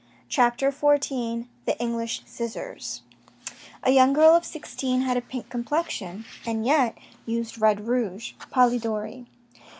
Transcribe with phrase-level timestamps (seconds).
[0.29, 3.03] CHAPTER XIV THE ENGLISH SCISSORS
[3.83, 9.27] A young girl of sixteen had a pink complexion, and yet used red rouge.— Polidori.